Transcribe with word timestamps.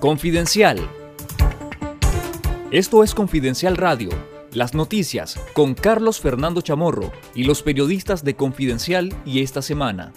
Confidencial. 0.00 0.78
Esto 2.70 3.02
es 3.02 3.16
Confidencial 3.16 3.76
Radio, 3.76 4.10
las 4.52 4.72
noticias 4.72 5.40
con 5.54 5.74
Carlos 5.74 6.20
Fernando 6.20 6.60
Chamorro 6.60 7.10
y 7.34 7.42
los 7.42 7.64
periodistas 7.64 8.22
de 8.22 8.36
Confidencial 8.36 9.12
y 9.26 9.42
esta 9.42 9.60
semana. 9.60 10.12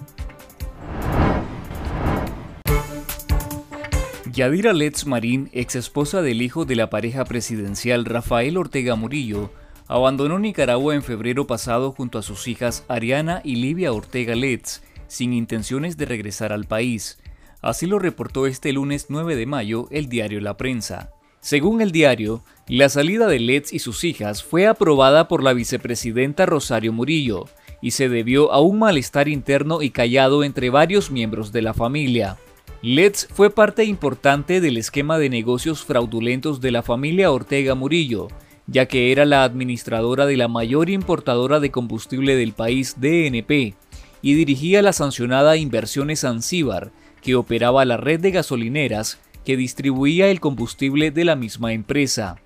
Yadira 4.32 4.72
Letz 4.74 5.08
Marín, 5.08 5.50
ex 5.52 5.76
esposa 5.76 6.22
del 6.22 6.44
hijo 6.44 6.66
de 6.66 6.76
la 6.76 6.92
pareja 6.92 7.26
presidencial 7.26 8.06
Rafael 8.06 8.58
Ortega 8.58 8.96
Murillo, 8.96 9.52
abandonó 9.88 10.38
Nicaragua 10.38 10.94
en 10.94 11.02
febrero 11.02 11.48
pasado 11.48 11.92
junto 11.92 12.20
a 12.20 12.22
sus 12.22 12.48
hijas 12.48 12.86
Ariana 12.88 13.42
y 13.44 13.56
Livia 13.56 13.94
Ortega 13.94 14.36
Letz, 14.36 14.84
sin 15.08 15.34
intenciones 15.34 15.98
de 15.98 16.06
regresar 16.06 16.54
al 16.54 16.66
país. 16.66 17.18
Así 17.62 17.86
lo 17.86 18.00
reportó 18.00 18.48
este 18.48 18.74
lunes 18.74 19.08
9 19.10 19.36
de 19.36 19.46
mayo 19.46 19.88
el 19.92 20.10
diario 20.10 20.42
La 20.42 20.58
Prensa. 20.58 21.12
Según 21.42 21.82
el 21.82 21.92
diario, 21.92 22.44
la 22.68 22.90
salida 22.90 23.28
de 23.28 23.40
Letts 23.40 23.74
y 23.74 23.80
sus 23.80 24.04
hijas 24.04 24.44
fue 24.44 24.68
aprobada 24.68 25.28
por 25.28 25.44
la 25.44 25.54
vicepresidenta 25.54 26.46
Rosario 26.46 26.92
Murillo 26.92 27.46
y 27.82 27.92
se 27.92 28.10
debió 28.10 28.52
a 28.52 28.62
un 28.62 28.80
malestar 28.80 29.28
interno 29.28 29.82
y 29.82 29.92
callado 29.92 30.44
entre 30.44 30.70
varios 30.70 31.12
miembros 31.12 31.52
de 31.52 31.62
la 31.62 31.74
familia. 31.74 32.38
Letts 32.82 33.28
fue 33.32 33.52
parte 33.52 33.86
importante 33.86 34.60
del 34.60 34.78
esquema 34.78 35.20
de 35.20 35.30
negocios 35.30 35.84
fraudulentos 35.84 36.62
de 36.62 36.72
la 36.72 36.82
familia 36.82 37.32
Ortega 37.32 37.76
Murillo, 37.76 38.28
ya 38.66 38.88
que 38.88 39.12
era 39.12 39.26
la 39.26 39.44
administradora 39.44 40.26
de 40.26 40.38
la 40.38 40.48
mayor 40.48 40.90
importadora 40.90 41.60
de 41.60 41.70
combustible 41.70 42.36
del 42.36 42.54
país, 42.54 42.96
DNP, 43.00 43.76
y 44.24 44.34
dirigía 44.34 44.82
la 44.82 44.94
sancionada 44.94 45.58
Inversiones 45.58 46.24
Ansíbar, 46.24 46.92
que 47.22 47.36
operaba 47.36 47.86
la 47.86 47.98
red 47.98 48.20
de 48.20 48.32
gasolineras 48.32 49.20
que 49.46 49.58
distribuía 49.58 50.30
el 50.30 50.40
combustible 50.40 51.12
de 51.12 51.26
la 51.26 51.36
misma 51.36 51.74
empresa. 51.74 52.38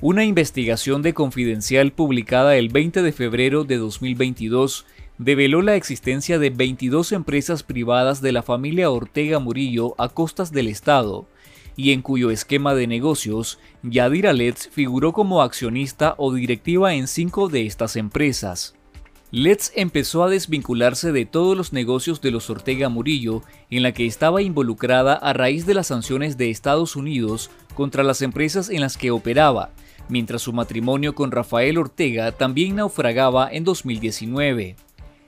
Una 0.00 0.24
investigación 0.24 1.02
de 1.02 1.12
Confidencial 1.12 1.92
publicada 1.92 2.56
el 2.56 2.70
20 2.70 3.02
de 3.02 3.12
febrero 3.12 3.64
de 3.64 3.76
2022 3.76 4.86
develó 5.18 5.60
la 5.60 5.76
existencia 5.76 6.38
de 6.38 6.48
22 6.48 7.12
empresas 7.12 7.62
privadas 7.62 8.22
de 8.22 8.32
la 8.32 8.42
familia 8.42 8.90
Ortega 8.90 9.38
Murillo 9.38 9.94
a 9.98 10.08
costas 10.08 10.52
del 10.52 10.68
Estado, 10.68 11.28
y 11.76 11.92
en 11.92 12.00
cuyo 12.00 12.30
esquema 12.30 12.74
de 12.74 12.86
negocios 12.86 13.58
Yadira 13.82 14.32
Letts 14.32 14.68
figuró 14.68 15.12
como 15.12 15.42
accionista 15.42 16.14
o 16.16 16.32
directiva 16.32 16.94
en 16.94 17.06
cinco 17.06 17.48
de 17.48 17.66
estas 17.66 17.96
empresas. 17.96 18.74
Letts 19.32 19.70
empezó 19.76 20.24
a 20.24 20.28
desvincularse 20.28 21.12
de 21.12 21.24
todos 21.24 21.56
los 21.56 21.72
negocios 21.72 22.20
de 22.20 22.32
los 22.32 22.50
Ortega 22.50 22.88
Murillo 22.88 23.42
en 23.70 23.84
la 23.84 23.92
que 23.92 24.04
estaba 24.04 24.42
involucrada 24.42 25.14
a 25.14 25.32
raíz 25.32 25.66
de 25.66 25.74
las 25.74 25.86
sanciones 25.86 26.36
de 26.36 26.50
Estados 26.50 26.96
Unidos 26.96 27.48
contra 27.76 28.02
las 28.02 28.22
empresas 28.22 28.70
en 28.70 28.80
las 28.80 28.96
que 28.96 29.12
operaba, 29.12 29.70
mientras 30.08 30.42
su 30.42 30.52
matrimonio 30.52 31.14
con 31.14 31.30
Rafael 31.30 31.78
Ortega 31.78 32.32
también 32.32 32.74
naufragaba 32.74 33.48
en 33.52 33.62
2019. 33.62 34.74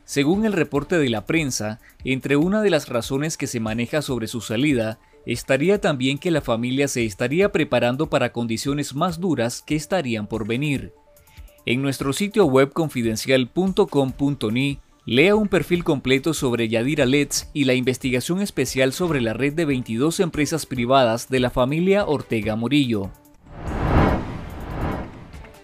Según 0.05 0.47
el 0.47 0.53
reporte 0.53 0.99
de 0.99 1.09
la 1.09 1.25
prensa, 1.25 1.79
entre 2.03 2.35
una 2.35 2.61
de 2.61 2.71
las 2.71 2.89
razones 2.89 3.37
que 3.37 3.47
se 3.47 3.61
maneja 3.61 4.03
sobre 4.03 4.27
su 4.27 4.41
salida 4.41 4.99
estaría 5.27 5.81
también 5.81 6.19
que 6.19 6.33
la 6.33 6.41
familia 6.41 6.89
se 6.89 7.07
estaría 7.07 7.53
preparando 7.53 8.11
para 8.11 8.33
condiciones 8.33 8.97
más 8.97 9.21
duras 9.21 9.63
que 9.63 9.77
estarían 9.77 10.27
por 10.27 10.45
venir. 10.45 10.93
En 11.65 11.81
nuestro 11.81 12.13
sitio 12.13 12.45
web 12.47 12.73
confidencial.com.ni 12.73 14.81
lea 15.05 15.37
un 15.37 15.47
perfil 15.47 15.85
completo 15.85 16.35
sobre 16.35 16.69
Yadira 16.69 17.07
Letts 17.07 17.51
y 17.53 17.67
la 17.67 17.75
investigación 17.75 18.43
especial 18.43 18.93
sobre 18.93 19.21
la 19.21 19.33
red 19.33 19.53
de 19.53 19.65
22 19.65 20.19
empresas 20.19 20.67
privadas 20.67 21.29
de 21.29 21.39
la 21.39 21.51
familia 21.51 22.05
Ortega 22.05 22.57
Murillo. 22.57 23.13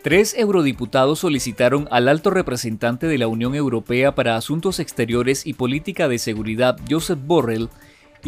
Tres 0.03 0.37
eurodiputados 0.39 1.19
solicitaron 1.19 1.89
al 1.91 2.07
alto 2.07 2.31
representante 2.31 3.09
de 3.09 3.19
la 3.19 3.27
Unión 3.27 3.57
Europea 3.57 4.15
para 4.15 4.37
Asuntos 4.37 4.79
Exteriores 4.79 5.49
y 5.49 5.55
Política 5.55 6.07
de 6.07 6.21
Seguridad, 6.21 6.77
Joseph 6.89 7.19
Borrell, 7.27 7.71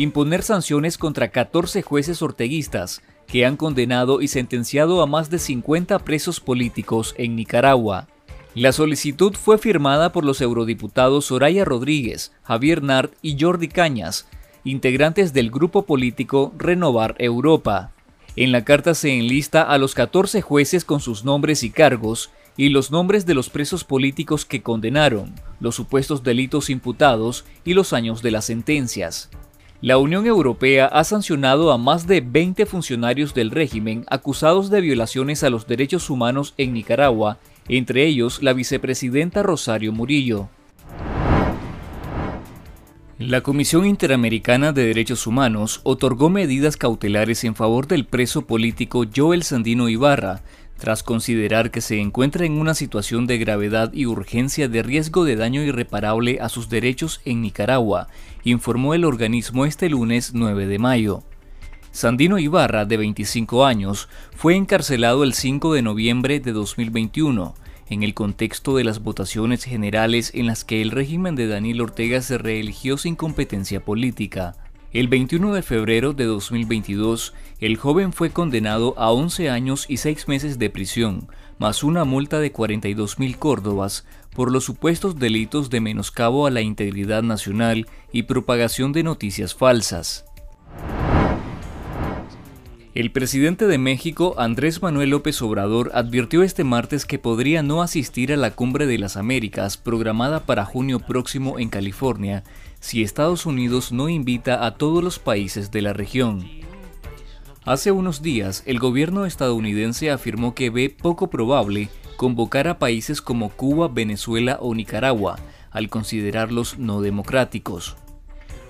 imponer 0.03 0.43
sanciones 0.43 0.97
contra 0.97 1.28
14 1.28 1.83
jueces 1.83 2.22
orteguistas 2.22 3.03
que 3.27 3.44
han 3.44 3.59
condenado 3.59 4.22
y 4.22 4.28
sentenciado 4.28 5.03
a 5.03 5.06
más 5.06 5.28
de 5.28 5.38
50 5.38 5.99
presos 6.00 6.41
políticos 6.41 7.15
en 7.19 7.37
Nicaragua. 7.37 8.09
La 8.55 8.72
solicitud 8.72 9.34
fue 9.34 9.59
firmada 9.59 10.10
por 10.10 10.25
los 10.25 10.41
eurodiputados 10.41 11.27
Soraya 11.27 11.66
Rodríguez, 11.66 12.33
Javier 12.43 12.83
Nart 12.83 13.12
y 13.21 13.37
Jordi 13.39 13.69
Cañas, 13.69 14.27
integrantes 14.65 15.34
del 15.34 15.50
grupo 15.50 15.84
político 15.84 16.55
Renovar 16.56 17.15
Europa. 17.19 17.93
En 18.37 18.53
la 18.53 18.65
carta 18.65 18.94
se 18.94 19.19
enlista 19.19 19.62
a 19.62 19.77
los 19.77 19.94
14 19.94 20.41
jueces 20.41 20.87
con 20.87 21.00
sus 21.00 21.27
nombres 21.27 21.62
y 21.62 21.69
cargos 21.69 22.31
y 22.56 22.71
los 22.71 22.91
nombres 22.91 23.27
de 23.27 23.34
los 23.34 23.50
presos 23.50 23.84
políticos 23.84 24.47
que 24.47 24.62
condenaron, 24.62 25.34
los 25.60 25.75
supuestos 25.75 26.22
delitos 26.22 26.71
imputados 26.71 27.44
y 27.66 27.75
los 27.75 27.93
años 27.93 28.22
de 28.22 28.31
las 28.31 28.47
sentencias. 28.47 29.28
La 29.83 29.97
Unión 29.97 30.27
Europea 30.27 30.85
ha 30.85 31.05
sancionado 31.05 31.73
a 31.73 31.79
más 31.79 32.07
de 32.07 32.21
20 32.21 32.67
funcionarios 32.67 33.33
del 33.33 33.51
régimen 33.51 34.05
acusados 34.09 34.69
de 34.69 34.83
violaciones 34.83 35.43
a 35.43 35.49
los 35.49 35.67
derechos 35.67 36.11
humanos 36.11 36.53
en 36.59 36.75
Nicaragua, 36.75 37.39
entre 37.67 38.05
ellos 38.05 38.43
la 38.43 38.53
vicepresidenta 38.53 39.43
Rosario 39.43 39.91
Murillo. 39.93 40.51
La 43.19 43.41
Comisión 43.41 43.87
Interamericana 43.87 44.73
de 44.73 44.85
Derechos 44.85 45.27
Humanos 45.27 45.81
otorgó 45.85 46.29
medidas 46.29 46.77
cautelares 46.77 47.45
en 47.45 47.55
favor 47.55 47.87
del 47.87 48.05
preso 48.05 48.43
político 48.43 49.05
Joel 49.15 49.45
Sandino 49.45 49.89
Ibarra, 49.89 50.43
tras 50.81 51.03
considerar 51.03 51.71
que 51.71 51.83
se 51.83 52.01
encuentra 52.01 52.47
en 52.47 52.59
una 52.59 52.75
situación 52.75 53.27
de 53.27 53.37
gravedad 53.37 53.93
y 53.93 54.07
urgencia 54.07 54.67
de 54.67 54.83
riesgo 54.83 55.25
de 55.25 55.37
daño 55.37 55.63
irreparable 55.63 56.39
a 56.41 56.49
sus 56.49 56.71
derechos 56.71 57.21
en 57.27 57.43
Nicaragua, 57.43 58.09
informó 58.45 58.95
el 58.95 59.05
organismo 59.05 59.67
este 59.67 59.91
lunes 59.91 60.33
9 60.33 60.67
de 60.67 60.79
mayo. 60.79 61.23
Sandino 61.93 62.39
Ibarra, 62.39 62.87
de 62.87 62.97
25 62.97 63.67
años, 63.67 64.09
fue 64.35 64.57
encarcelado 64.57 65.23
el 65.23 65.35
5 65.35 65.75
de 65.75 65.83
noviembre 65.83 66.41
de 66.41 66.53
2021, 66.53 67.55
en 67.91 68.03
el 68.03 68.15
contexto 68.15 68.75
de 68.75 68.85
las 68.85 69.03
votaciones 69.03 69.65
generales 69.65 70.31
en 70.35 70.47
las 70.47 70.65
que 70.65 70.81
el 70.81 70.93
régimen 70.93 71.35
de 71.35 71.47
Daniel 71.47 71.83
Ortega 71.83 72.23
se 72.23 72.39
reeligió 72.39 72.97
sin 72.97 73.17
competencia 73.17 73.85
política. 73.85 74.55
El 74.93 75.06
21 75.06 75.55
de 75.55 75.62
febrero 75.62 76.15
de 76.15 76.25
2022, 76.25 77.33
el 77.61 77.77
joven 77.77 78.12
fue 78.12 78.31
condenado 78.31 78.95
a 78.99 79.12
11 79.12 79.49
años 79.49 79.87
y 79.89 79.99
6 79.99 80.27
meses 80.27 80.59
de 80.59 80.69
prisión, 80.69 81.28
más 81.61 81.84
una 81.84 82.05
multa 82.05 82.41
de 82.41 82.51
42 82.51 83.21
mil 83.21 83.39
córdobas 83.39 84.05
por 84.34 84.51
los 84.51 84.65
supuestos 84.65 85.17
delitos 85.17 85.71
de 85.71 85.81
menoscabo 85.81 86.45
a 86.45 86.51
la 86.51 86.62
integridad 86.62 87.23
nacional 87.23 87.87
y 88.11 88.25
propagación 88.25 88.91
de 88.91 89.05
noticias 89.05 89.55
falsas. 89.55 90.25
El 92.93 93.12
presidente 93.12 93.69
de 93.69 93.78
México, 93.78 94.34
Andrés 94.39 94.83
Manuel 94.83 95.11
López 95.11 95.41
Obrador, 95.43 95.93
advirtió 95.95 96.43
este 96.43 96.65
martes 96.65 97.07
que 97.07 97.21
podría 97.21 97.62
no 97.62 97.83
asistir 97.83 98.33
a 98.33 98.37
la 98.37 98.51
Cumbre 98.51 98.89
de 98.89 98.99
las 98.99 99.17
Américas 99.17 99.77
programada 99.77 100.41
para 100.41 100.65
junio 100.65 100.99
próximo 100.99 101.61
en 101.61 101.69
California 101.69 102.43
si 102.81 103.03
Estados 103.03 103.47
Unidos 103.47 103.93
no 103.93 104.09
invita 104.09 104.67
a 104.67 104.75
todos 104.75 105.05
los 105.05 105.19
países 105.19 105.71
de 105.71 105.83
la 105.83 105.93
región. 105.93 106.45
Hace 107.65 107.93
unos 107.93 108.23
días, 108.23 108.63
el 108.67 108.79
gobierno 108.79 109.27
estadounidense 109.27 110.11
afirmó 110.11 110.55
que 110.55 110.71
ve 110.71 110.89
poco 110.91 111.29
probable 111.31 111.91
convocar 112.17 112.69
a 112.69 112.79
países 112.79 113.23
como 113.23 113.51
Cuba, 113.51 113.89
Venezuela 113.89 114.59
o 114.61 114.75
Nicaragua, 114.75 115.39
al 115.71 115.89
considerarlos 115.89 116.79
no 116.79 117.01
democráticos. 117.01 117.97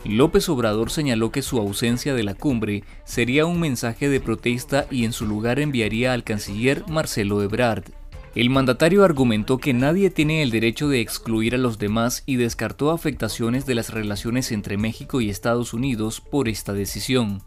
López 0.04 0.48
Obrador 0.48 0.90
señaló 0.90 1.30
que 1.30 1.42
su 1.42 1.58
ausencia 1.58 2.14
de 2.14 2.22
la 2.22 2.34
cumbre 2.34 2.84
sería 3.04 3.46
un 3.46 3.60
mensaje 3.60 4.08
de 4.08 4.20
protesta 4.20 4.86
y 4.90 5.04
en 5.04 5.12
su 5.12 5.26
lugar 5.26 5.60
enviaría 5.60 6.12
al 6.12 6.24
canciller 6.24 6.84
Marcelo 6.88 7.42
Ebrard. 7.42 7.84
El 8.34 8.48
mandatario 8.48 9.04
argumentó 9.04 9.58
que 9.58 9.72
nadie 9.72 10.08
tiene 10.08 10.42
el 10.42 10.50
derecho 10.50 10.88
de 10.88 11.00
excluir 11.00 11.56
a 11.56 11.58
los 11.58 11.78
demás 11.78 12.22
y 12.26 12.36
descartó 12.36 12.92
afectaciones 12.92 13.66
de 13.66 13.74
las 13.74 13.90
relaciones 13.90 14.52
entre 14.52 14.76
México 14.76 15.20
y 15.20 15.30
Estados 15.30 15.74
Unidos 15.74 16.20
por 16.20 16.48
esta 16.48 16.72
decisión. 16.72 17.42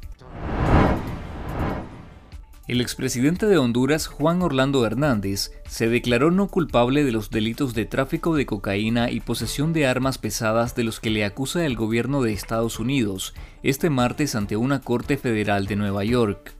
El 2.67 2.81
expresidente 2.81 3.45
de 3.45 3.57
Honduras, 3.57 4.07
Juan 4.07 4.41
Orlando 4.41 4.85
Hernández, 4.85 5.51
se 5.67 5.87
declaró 5.87 6.31
no 6.31 6.47
culpable 6.47 7.05
de 7.05 7.11
los 7.13 7.29
delitos 7.29 7.73
de 7.73 7.85
tráfico 7.85 8.35
de 8.35 8.45
cocaína 8.45 9.09
y 9.09 9.21
posesión 9.21 9.71
de 9.71 9.85
armas 9.85 10.17
pesadas 10.17 10.75
de 10.75 10.83
los 10.83 10.99
que 10.99 11.11
le 11.11 11.23
acusa 11.23 11.65
el 11.65 11.75
gobierno 11.75 12.21
de 12.21 12.33
Estados 12.33 12.79
Unidos 12.79 13.33
este 13.63 13.89
martes 13.89 14.35
ante 14.35 14.57
una 14.57 14.81
corte 14.81 15.17
federal 15.17 15.65
de 15.65 15.77
Nueva 15.77 16.03
York. 16.03 16.55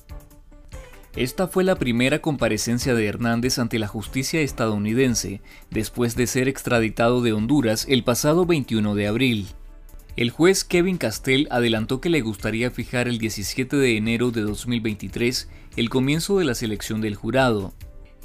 Esta 1.15 1.47
fue 1.47 1.63
la 1.63 1.75
primera 1.75 2.23
comparecencia 2.23 2.95
de 2.95 3.05
Hernández 3.05 3.59
ante 3.59 3.77
la 3.77 3.87
justicia 3.87 4.41
estadounidense, 4.41 5.41
después 5.69 6.15
de 6.15 6.25
ser 6.25 6.47
extraditado 6.47 7.21
de 7.21 7.33
Honduras 7.33 7.85
el 7.87 8.03
pasado 8.03 8.47
21 8.47 8.95
de 8.95 9.07
abril. 9.07 9.47
El 10.15 10.31
juez 10.31 10.63
Kevin 10.63 10.97
Castell 10.97 11.47
adelantó 11.51 12.01
que 12.01 12.09
le 12.09 12.21
gustaría 12.21 12.71
fijar 12.71 13.07
el 13.07 13.19
17 13.19 13.77
de 13.77 13.95
enero 13.95 14.31
de 14.31 14.41
2023 14.41 15.49
el 15.75 15.89
comienzo 15.89 16.39
de 16.39 16.45
la 16.45 16.55
selección 16.55 16.99
del 16.99 17.13
jurado. 17.13 17.73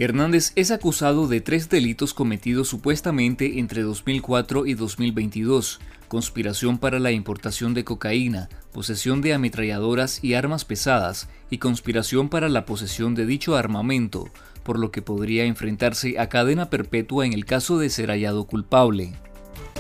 Hernández 0.00 0.53
es 0.55 0.71
acusado 0.71 1.27
de 1.27 1.41
tres 1.41 1.69
delitos 1.69 2.15
cometidos 2.15 2.69
supuestamente 2.69 3.59
entre 3.59 3.83
2004 3.83 4.65
y 4.67 4.75
2022, 4.75 5.81
conspiración 6.06 6.79
para 6.79 7.00
la 7.00 7.11
importación 7.11 7.75
de 7.75 7.83
cocaína, 7.83 8.49
posesión 8.73 9.23
de 9.23 9.35
ametralladoras 9.35 10.23
y 10.23 10.35
armas 10.35 10.65
pesadas 10.65 11.29
y 11.50 11.59
conspiración 11.59 12.29
para 12.29 12.49
la 12.49 12.65
posesión 12.65 13.17
de 13.17 13.27
dicho 13.27 13.56
armamento, 13.56 14.31
por 14.62 14.79
lo 14.79 14.93
que 14.93 15.03
podría 15.03 15.47
enfrentarse 15.47 16.21
a 16.21 16.29
cadena 16.29 16.71
perpetua 16.71 17.27
en 17.27 17.33
el 17.33 17.45
caso 17.45 17.77
de 17.79 17.91
ser 17.91 18.11
hallado 18.11 18.45
culpable. 18.45 19.15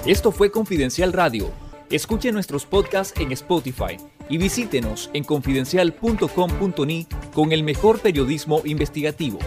Esto 0.04 0.32
fue 0.32 0.50
Confidencial 0.50 1.12
Radio. 1.12 1.52
Escuche 1.90 2.32
nuestros 2.32 2.66
podcasts 2.66 3.18
en 3.20 3.30
Spotify 3.30 3.96
y 4.28 4.38
visítenos 4.38 5.10
en 5.12 5.22
confidencial.com.ni 5.22 7.06
con 7.32 7.52
el 7.52 7.62
mejor 7.62 8.00
periodismo 8.00 8.62
investigativo. 8.64 9.38